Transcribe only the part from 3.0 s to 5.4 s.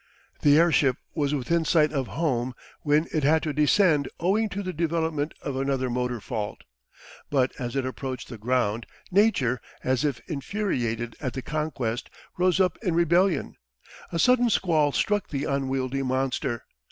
it had to descend owing to the development